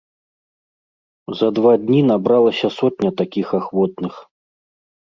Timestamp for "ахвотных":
3.61-4.13